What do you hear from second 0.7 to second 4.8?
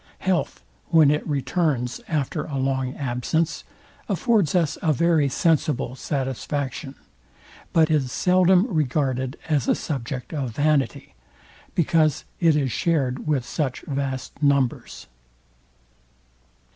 when it returns after a long absence, affords us